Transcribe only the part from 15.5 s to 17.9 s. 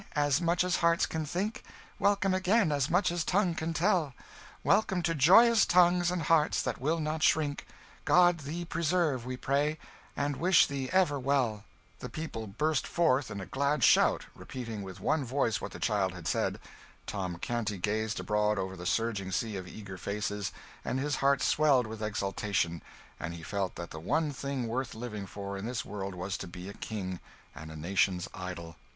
what the child had said. Tom Canty